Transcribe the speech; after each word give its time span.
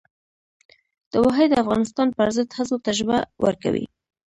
د 1.11 1.13
واحد 1.25 1.49
افغانستان 1.63 2.07
پر 2.17 2.29
ضد 2.35 2.49
هڅو 2.57 2.77
ته 2.83 2.91
ژبه 2.97 3.17
ورکوي. 3.45 3.85